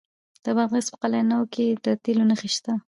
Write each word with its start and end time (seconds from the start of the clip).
د 0.43 0.45
بادغیس 0.57 0.87
په 0.91 0.97
قلعه 1.01 1.23
نو 1.31 1.39
کې 1.53 1.65
د 1.85 1.87
تیلو 2.03 2.23
نښې 2.29 2.49
شته. 2.55 2.71